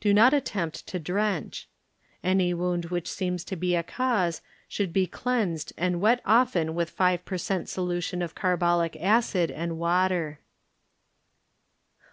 [0.00, 1.68] Do not attempt to drench.
[2.24, 6.90] Any wound which seems to be a cause should be cleansed and wet often with
[6.90, 10.40] five per cent, solution of car bolic acid and water.